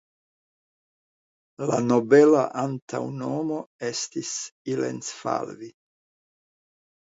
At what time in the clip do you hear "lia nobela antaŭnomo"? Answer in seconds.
1.65-3.61